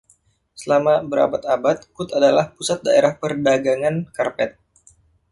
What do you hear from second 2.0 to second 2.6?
adalah